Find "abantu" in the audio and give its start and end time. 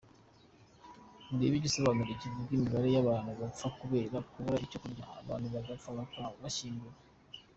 5.21-5.47